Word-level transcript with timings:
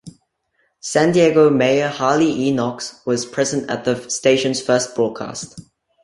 San 0.79 1.11
Diego 1.11 1.51
Mayor 1.51 1.89
Harley 1.89 2.31
E. 2.47 2.51
Knox 2.51 3.01
was 3.05 3.23
present 3.23 3.69
at 3.69 3.85
the 3.85 4.09
station's 4.09 4.59
first 4.59 4.95
broadcast. 4.95 5.61